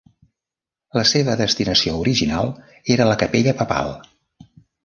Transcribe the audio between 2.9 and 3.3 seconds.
era la